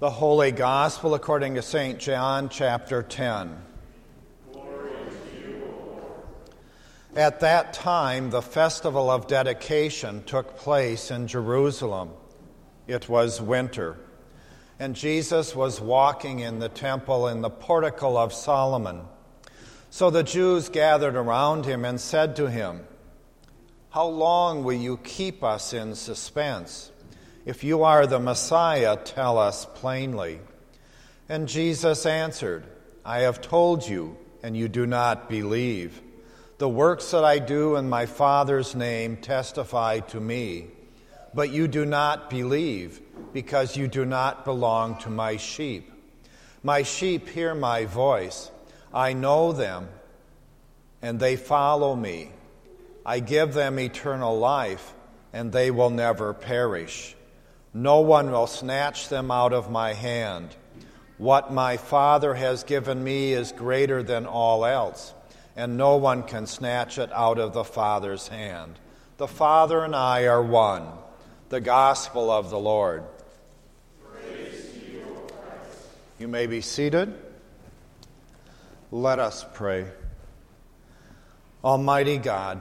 [0.00, 2.00] The Holy Gospel according to St.
[2.00, 3.56] John, chapter 10.
[7.14, 12.10] At that time, the festival of dedication took place in Jerusalem.
[12.88, 13.96] It was winter,
[14.80, 19.02] and Jesus was walking in the temple in the portico of Solomon.
[19.90, 22.84] So the Jews gathered around him and said to him,
[23.90, 26.90] How long will you keep us in suspense?
[27.44, 30.40] If you are the Messiah, tell us plainly.
[31.28, 32.64] And Jesus answered,
[33.04, 36.00] I have told you, and you do not believe.
[36.56, 40.68] The works that I do in my Father's name testify to me,
[41.34, 43.00] but you do not believe,
[43.34, 45.90] because you do not belong to my sheep.
[46.62, 48.50] My sheep hear my voice.
[48.92, 49.88] I know them,
[51.02, 52.32] and they follow me.
[53.04, 54.94] I give them eternal life,
[55.34, 57.14] and they will never perish.
[57.76, 60.54] No one will snatch them out of my hand.
[61.18, 65.12] What my Father has given me is greater than all else,
[65.56, 68.78] and no one can snatch it out of the Father's hand.
[69.16, 70.86] The Father and I are one.
[71.48, 73.02] The gospel of the Lord.
[76.18, 77.12] You, may be seated.
[78.92, 79.86] Let us pray.
[81.62, 82.60] Almighty God,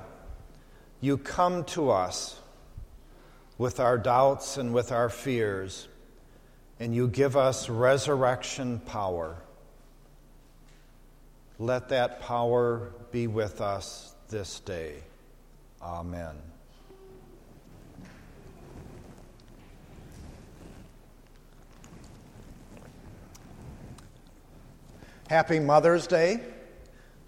[1.02, 2.40] you come to us
[3.64, 5.88] with our doubts and with our fears,
[6.82, 9.38] and you give us resurrection power.
[11.60, 14.96] Let that power be with us this day.
[15.82, 16.36] Amen.
[25.30, 26.42] Happy Mother's Day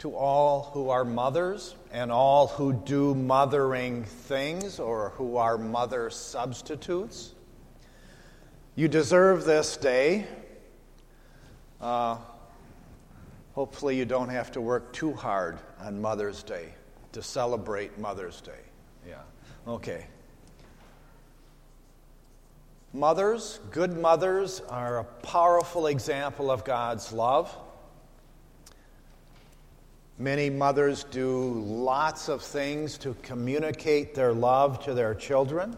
[0.05, 6.11] to all who are mothers and all who do mothering things or who are mother
[6.11, 7.33] substitutes.
[8.75, 10.27] You deserve this day.
[11.81, 12.17] Uh,
[13.55, 16.75] hopefully, you don't have to work too hard on Mother's Day
[17.13, 18.61] to celebrate Mother's Day.
[19.09, 19.23] Yeah,
[19.67, 20.05] okay.
[22.93, 27.57] Mothers, good mothers, are a powerful example of God's love.
[30.17, 35.75] Many mothers do lots of things to communicate their love to their children,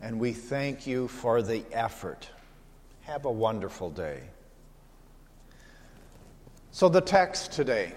[0.00, 2.28] and we thank you for the effort.
[3.02, 4.20] Have a wonderful day.
[6.72, 7.92] So, the text today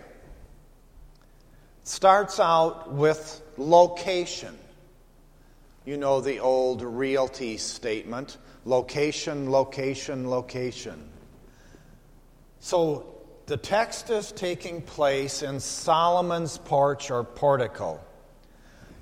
[1.83, 4.55] starts out with location.
[5.83, 11.09] You know the old realty statement location, location, location.
[12.59, 13.18] So,
[13.49, 17.99] the text is taking place in Solomon's porch or portico.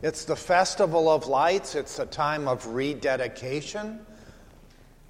[0.02, 4.00] It's the Festival of Lights, it's a time of rededication.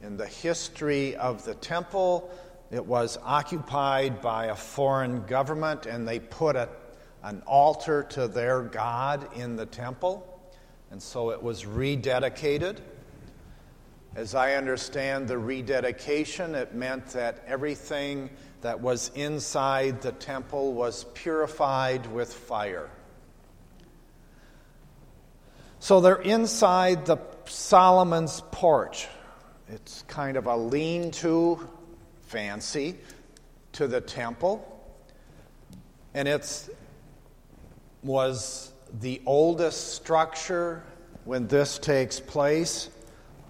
[0.02, 2.32] In the history of the temple,
[2.72, 6.68] it was occupied by a foreign government, and they put a,
[7.22, 10.42] an altar to their God in the temple,
[10.90, 12.80] and so it was rededicated.
[14.16, 18.30] As I understand the rededication, it meant that everything
[18.62, 22.90] that was inside the temple was purified with fire.
[25.80, 29.08] So they're inside the Solomon's porch.
[29.70, 31.68] It's kind of a lean to,
[32.28, 32.96] fancy,
[33.74, 34.74] to the temple.
[36.14, 36.70] And it
[38.02, 40.82] was the oldest structure
[41.26, 42.90] when this takes place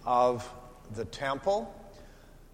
[0.07, 0.49] of
[0.95, 1.71] the temple.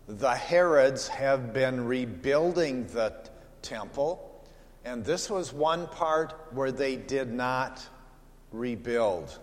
[0.07, 3.13] The Herods have been rebuilding the
[3.61, 4.43] temple,
[4.83, 7.87] and this was one part where they did not
[8.51, 9.39] rebuild.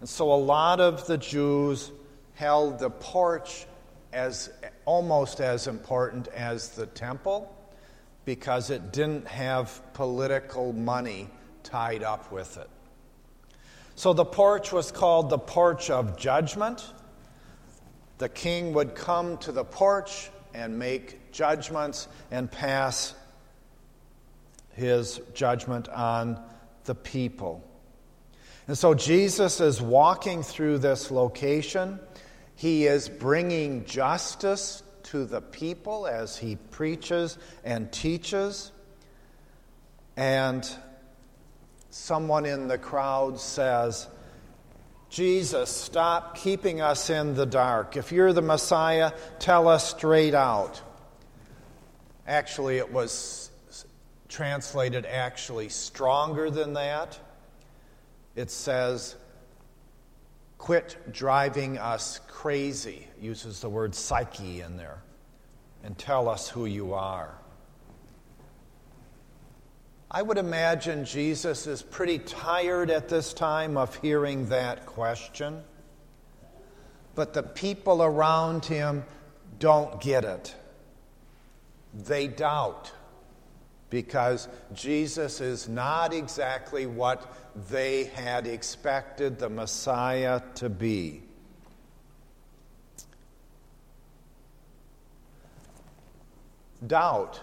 [0.00, 1.92] And so a lot of the Jews
[2.34, 3.66] held the porch
[4.12, 4.50] as
[4.84, 7.54] almost as important as the temple
[8.24, 11.30] because it didn't have political money
[11.62, 12.68] tied up with it.
[13.94, 16.92] So the porch was called the porch of judgment
[18.18, 23.14] the king would come to the porch and make judgments and pass
[24.72, 26.42] his judgment on
[26.84, 27.62] the people.
[28.68, 32.00] And so Jesus is walking through this location.
[32.56, 38.72] He is bringing justice to the people as he preaches and teaches.
[40.16, 40.68] And
[41.90, 44.08] someone in the crowd says,
[45.08, 47.96] Jesus, stop keeping us in the dark.
[47.96, 50.80] If you're the Messiah, tell us straight out.
[52.26, 53.50] Actually, it was
[54.28, 57.18] translated actually stronger than that.
[58.34, 59.14] It says,
[60.58, 64.98] quit driving us crazy, uses the word psyche in there,
[65.84, 67.38] and tell us who you are.
[70.10, 75.62] I would imagine Jesus is pretty tired at this time of hearing that question.
[77.14, 79.04] But the people around him
[79.58, 80.54] don't get it.
[81.92, 82.92] They doubt
[83.90, 87.34] because Jesus is not exactly what
[87.70, 91.22] they had expected the Messiah to be.
[96.86, 97.40] Doubt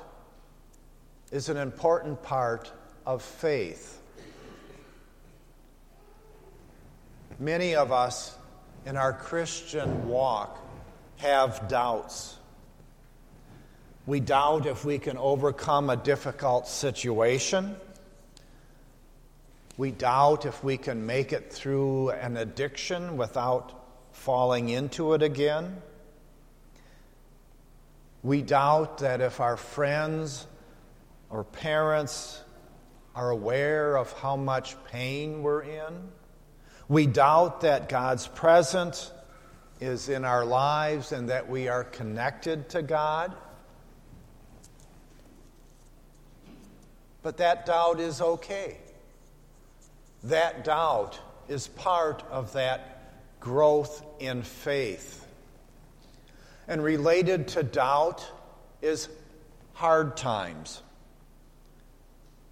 [1.34, 2.72] is an important part
[3.08, 4.00] of faith.
[7.40, 8.38] Many of us
[8.86, 10.60] in our Christian walk
[11.18, 12.38] have doubts.
[14.06, 17.78] We doubt if we can overcome a difficult situation.
[19.76, 23.74] We doubt if we can make it through an addiction without
[24.12, 25.82] falling into it again.
[28.22, 30.46] We doubt that if our friends
[31.34, 32.44] or parents
[33.16, 35.94] are aware of how much pain we're in.
[36.88, 39.12] We doubt that God's presence
[39.82, 43.34] is in our lives and that we are connected to God.
[47.24, 48.78] But that doubt is okay.
[50.26, 51.20] That doubt
[51.50, 55.26] is part of that growth in faith.
[56.68, 58.24] And related to doubt
[58.84, 59.10] is
[59.74, 60.84] hard times.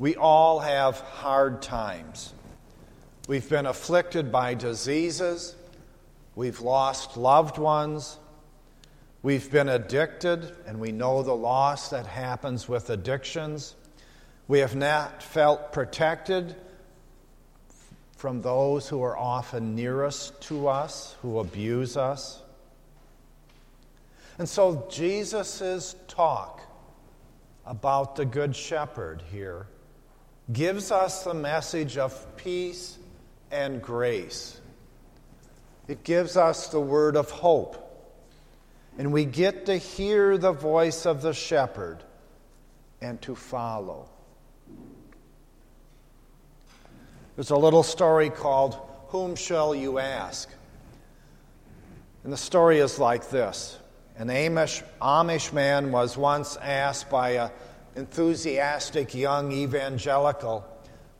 [0.02, 2.34] We all have hard times.
[3.28, 5.56] We've been afflicted by diseases.
[6.34, 8.18] We've lost loved ones.
[9.22, 13.76] We've been addicted, and we know the loss that happens with addictions.
[14.48, 16.56] We have not felt protected
[18.18, 22.42] from those who are often nearest to us, who abuse us.
[24.40, 26.60] And so Jesus' talk
[27.68, 29.68] about the Good Shepherd here
[30.54, 32.98] gives us the message of peace
[33.52, 34.60] and grace.
[35.88, 37.88] It gives us the word of hope.
[38.98, 42.04] And we get to hear the voice of the shepherd
[43.02, 44.10] and to follow.
[47.36, 48.78] There's a little story called
[49.08, 50.50] Whom Shall You Ask?
[52.24, 53.78] And the story is like this
[54.18, 57.50] An Amish, Amish man was once asked by a
[57.96, 60.66] enthusiastic young evangelical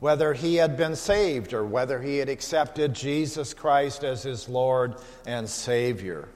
[0.02, 4.96] whether he had been saved or whether he had accepted Jesus Christ as his Lord
[5.26, 6.28] and Savior.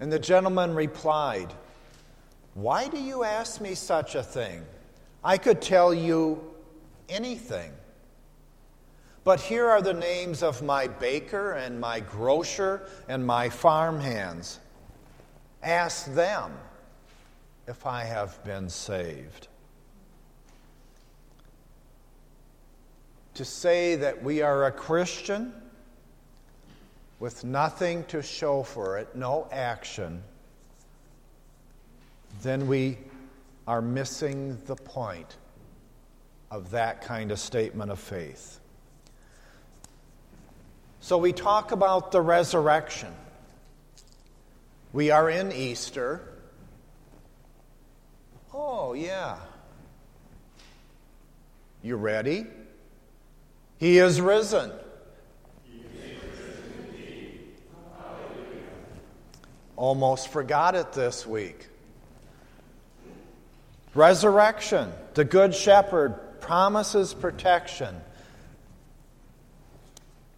[0.00, 1.50] And the gentleman replied,
[2.52, 4.66] Why do you ask me such a thing?
[5.24, 6.44] I could tell you
[7.08, 7.72] anything.
[9.24, 14.60] But here are the names of my baker and my grocer and my farmhands.
[15.62, 16.52] Ask them
[17.66, 19.48] if I have been saved.
[23.34, 25.52] To say that we are a Christian
[27.18, 30.22] with nothing to show for it, no action,
[32.42, 32.98] then we
[33.66, 35.36] are missing the point
[36.50, 38.60] of that kind of statement of faith.
[41.00, 43.12] So we talk about the resurrection.
[44.92, 46.33] We are in Easter.
[48.56, 49.36] Oh, yeah.
[51.82, 52.46] You ready?
[53.78, 54.70] He is risen.
[59.74, 61.66] Almost forgot it this week.
[63.92, 64.92] Resurrection.
[65.14, 67.96] The Good Shepherd promises protection.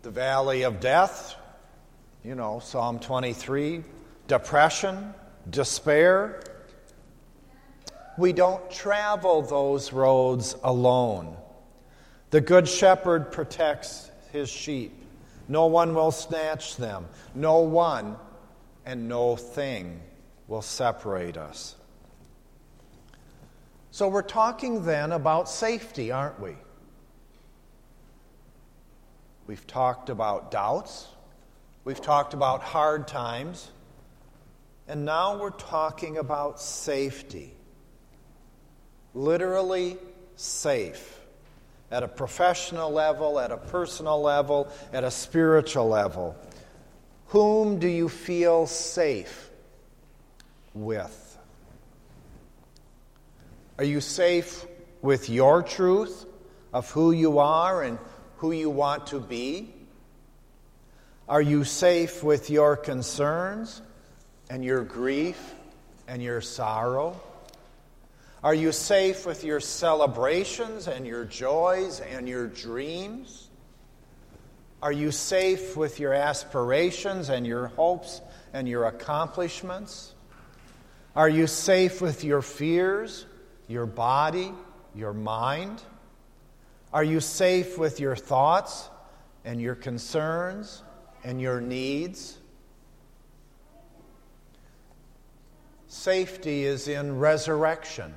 [0.03, 1.37] The valley of death,
[2.25, 3.85] you know, Psalm 23.
[4.27, 5.13] Depression,
[5.51, 6.41] despair,
[8.19, 11.37] we don't travel those roads alone.
[12.31, 14.93] The Good Shepherd protects his sheep.
[15.49, 17.07] No one will snatch them.
[17.35, 18.17] No one
[18.85, 20.01] and no thing
[20.49, 21.77] will separate us.
[23.91, 26.57] So we're talking then about safety, aren't we?
[29.47, 31.07] We've talked about doubts.
[31.85, 33.71] We've talked about hard times.
[34.89, 37.56] And now we're talking about safety
[39.17, 39.97] literally
[40.37, 41.21] safe
[41.91, 46.37] at a professional level, at a personal level, at a spiritual level.
[47.29, 49.51] Whom do you feel safe
[50.75, 51.39] with?
[53.79, 54.67] Are you safe
[55.03, 56.27] with your truth
[56.73, 57.99] of who you are and
[58.37, 59.73] who you want to be?
[61.29, 63.81] Are you safe with your concerns
[64.51, 65.55] and your grief
[66.07, 67.21] and your sorrow?
[68.47, 73.49] Are you safe with your celebrations and your joys and your dreams?
[74.81, 78.21] Are you safe with your aspirations and your hopes
[78.53, 80.15] and your accomplishments?
[81.17, 83.27] Are you safe with your fears,
[83.67, 84.53] your body,
[84.95, 85.83] your mind?
[86.93, 88.89] Are you safe with your thoughts
[89.45, 90.85] and your concerns
[91.25, 92.39] and your needs?
[95.89, 98.15] Safety is in resurrection.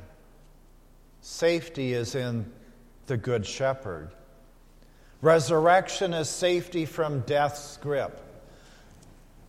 [1.21, 2.51] Safety is in
[3.07, 4.09] the Good Shepherd.
[5.21, 8.21] Resurrection is safety from death's grip.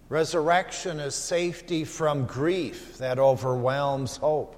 [0.09, 4.57] Resurrection is safety from grief that overwhelms hope.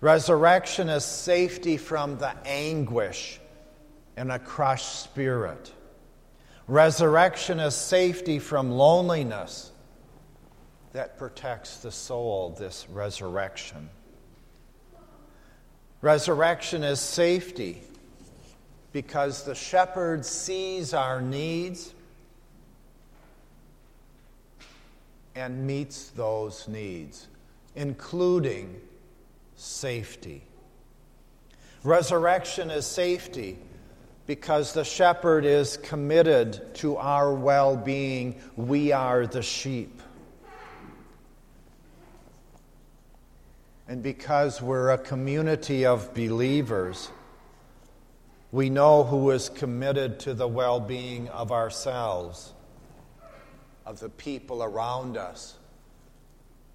[0.00, 3.38] Resurrection is safety from the anguish
[4.16, 5.72] in a crushed spirit.
[6.66, 9.70] Resurrection is safety from loneliness
[10.92, 13.88] that protects the soul, this resurrection.
[16.02, 17.82] Resurrection is safety
[18.92, 21.94] because the shepherd sees our needs
[25.34, 27.28] and meets those needs,
[27.74, 28.80] including
[29.56, 30.42] safety.
[31.84, 33.58] Resurrection is safety
[34.26, 38.40] because the shepherd is committed to our well being.
[38.56, 40.02] We are the sheep.
[43.88, 47.10] And because we're a community of believers,
[48.50, 52.52] we know who is committed to the well being of ourselves,
[53.84, 55.56] of the people around us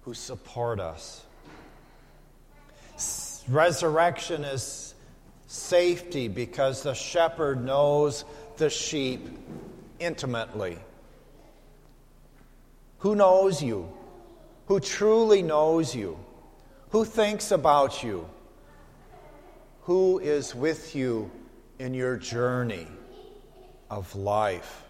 [0.02, 1.24] who support us.
[3.48, 4.94] Resurrection is
[5.46, 8.24] safety because the shepherd knows
[8.56, 9.28] the sheep
[9.98, 10.78] intimately.
[12.98, 13.92] Who knows you?
[14.66, 16.18] Who truly knows you?
[16.92, 18.28] Who thinks about you?
[19.82, 21.30] Who is with you
[21.78, 22.86] in your journey
[23.90, 24.84] of life?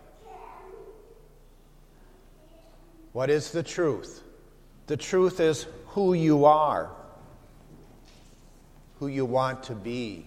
[3.12, 4.22] What is the truth?
[4.86, 6.90] The truth is who you are
[9.02, 10.24] who you want to be,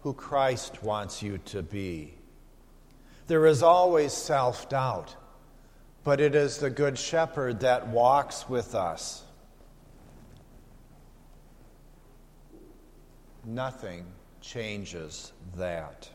[0.00, 2.14] who Christ wants you to be.
[3.26, 5.14] There is always self doubt,
[6.04, 9.24] but it is the Good Shepherd that walks with us.
[13.48, 14.04] Nothing
[14.42, 16.06] changes that.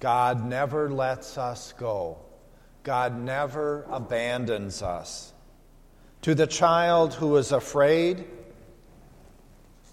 [0.00, 2.18] God never lets us go.
[2.82, 5.32] God never abandons us.
[6.22, 8.24] To the child who is afraid,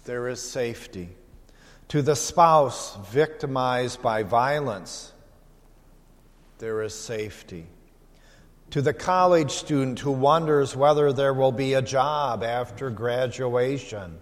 [0.04, 1.10] there is safety.
[1.88, 5.12] To the spouse victimized by violence,
[6.58, 7.68] there is safety.
[8.70, 14.18] To the college student who wonders whether there will be a job after graduation,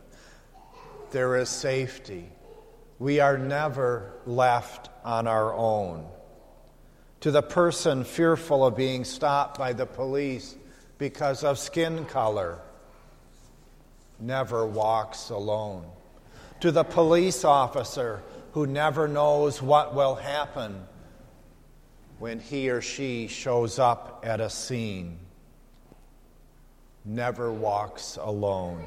[1.10, 2.28] there is safety.
[2.98, 6.06] We are never left on our own.
[7.20, 10.54] To the person fearful of being stopped by the police
[10.98, 12.60] because of skin color
[14.20, 15.86] never walks alone.
[16.60, 18.22] To the police officer
[18.52, 20.86] who never knows what will happen
[22.18, 25.18] when he or she shows up at a scene,
[27.04, 28.86] never walks alone.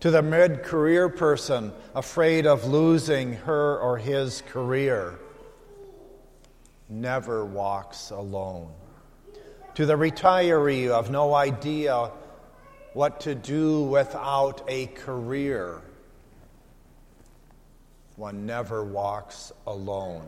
[0.00, 5.18] To the mid career person afraid of losing her or his career,
[6.88, 8.72] never walks alone
[9.78, 12.10] to the retiree of no idea
[12.94, 15.80] what to do without a career.
[18.16, 20.26] One never walks alone.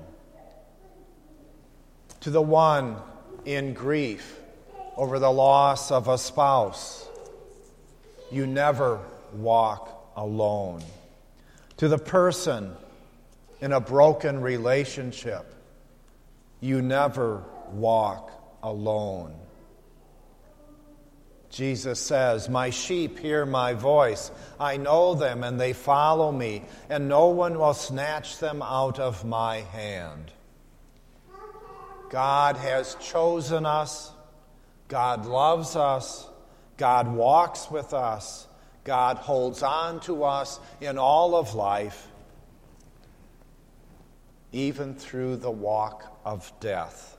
[2.21, 2.97] To the one
[3.45, 4.39] in grief
[4.97, 7.09] over the loss of a spouse,
[8.31, 9.01] you never
[9.33, 10.83] walk alone.
[11.79, 12.77] To the person
[13.61, 15.55] in a broken relationship,
[16.61, 18.31] you never walk
[18.63, 19.35] alone.
[21.51, 24.31] Jesus says, My sheep hear my voice.
[24.59, 29.25] I know them, and they follow me, and no one will snatch them out of
[29.25, 30.31] my hand.
[32.11, 34.13] God has chosen us.
[34.89, 36.29] God loves us.
[36.77, 38.47] God walks with us.
[38.85, 42.09] God holds on to us in all of life,
[44.53, 47.17] even through the walk of death.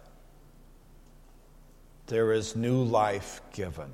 [2.08, 3.92] There is new life given.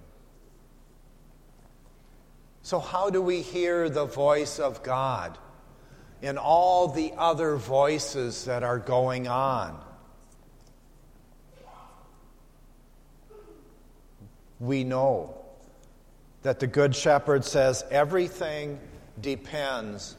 [2.63, 5.37] So, how do we hear the voice of God?
[6.21, 9.79] in all the other voices that are going on.
[14.59, 15.35] We know
[16.41, 18.79] that the Good Shepherd says everything
[19.21, 20.15] depends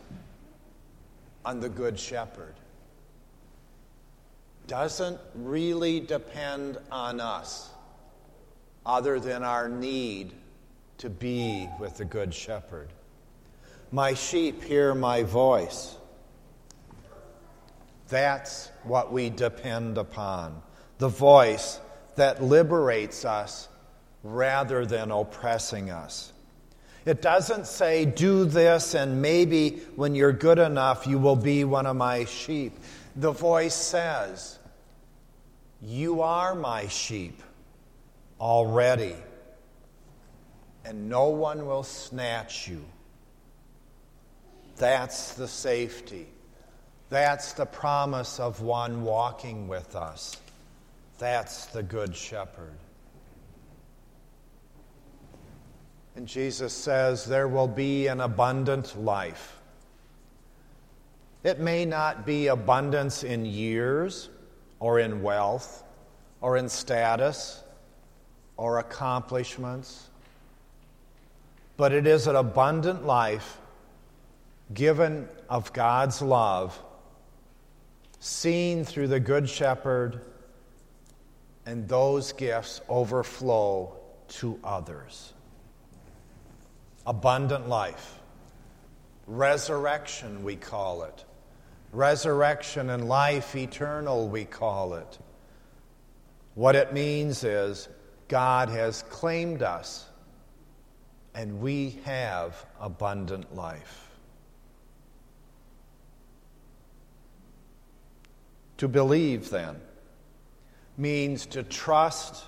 [1.45, 2.55] on the Good Shepherd.
[4.67, 7.71] Doesn't really depend on us,
[8.85, 10.33] other than our need
[10.99, 12.89] to be with the Good Shepherd.
[13.91, 15.97] My sheep hear my voice.
[18.09, 20.63] That's what we depend upon
[20.99, 21.81] the voice
[22.17, 23.69] that liberates us
[24.23, 26.33] rather than oppressing us.
[27.05, 31.87] It doesn't say, do this, and maybe when you're good enough, you will be one
[31.87, 32.79] of my sheep.
[33.17, 34.59] The voice says,
[35.81, 37.43] You are my sheep
[38.41, 39.17] already,
[40.85, 42.85] and no one will snatch you.
[44.77, 46.27] That's the safety.
[47.11, 50.37] That's the promise of one walking with us.
[51.19, 52.77] That's the Good Shepherd.
[56.19, 59.61] And Jesus says there will be an abundant life.
[61.45, 64.29] It may not be abundance in years
[64.81, 65.85] or in wealth
[66.41, 67.63] or in status
[68.57, 70.09] or accomplishments,
[71.77, 73.59] but it is an abundant life
[74.75, 76.77] given of God's love,
[78.19, 80.21] seen through the Good Shepherd,
[81.65, 83.93] and those gifts overflow
[84.31, 85.33] to others
[87.09, 88.19] abundant life.
[89.27, 91.25] Resurrection, we call it.
[91.91, 95.19] Resurrection and life eternal, we call it.
[96.55, 97.89] What it means is
[98.29, 100.05] God has claimed us
[101.35, 104.11] and we have abundant life.
[108.77, 109.81] To believe, then,
[110.99, 112.45] means to trust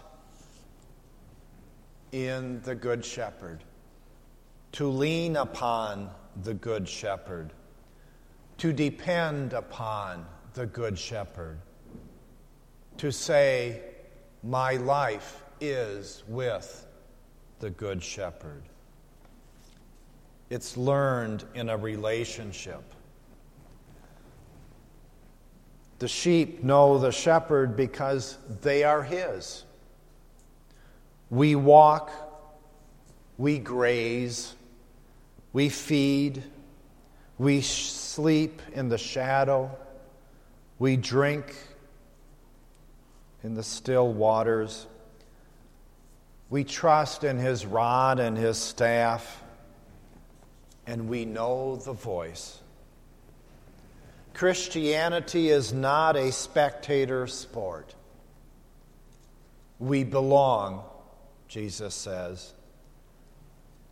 [2.12, 3.64] in the Good Shepherd
[4.72, 6.10] to lean upon
[6.42, 7.52] the Good Shepherd,
[8.58, 11.58] to depend upon the Good Shepherd,
[12.98, 13.80] to say,
[14.42, 16.86] My life is with
[17.58, 18.62] the Good Shepherd.
[20.50, 22.82] It's learned in a relationship.
[26.00, 29.64] The sheep know the shepherd because they are his.
[31.28, 32.10] We walk,
[33.36, 34.54] we graze,
[35.52, 36.42] we feed,
[37.38, 39.76] we sleep in the shadow,
[40.78, 41.54] we drink
[43.42, 44.86] in the still waters.
[46.48, 49.42] We trust in his rod and his staff,
[50.86, 52.58] and we know the voice.
[54.34, 57.94] Christianity is not a spectator sport.
[59.78, 60.82] We belong,
[61.46, 62.52] Jesus says.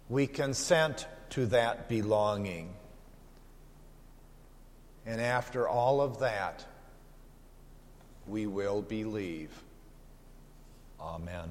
[0.08, 2.74] We consent to that belonging.
[5.06, 6.64] And after all of that,
[8.26, 9.50] we will believe.
[11.00, 11.50] Amen.